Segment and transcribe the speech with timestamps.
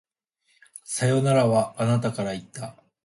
[0.83, 2.75] さよならは、あなたから言った。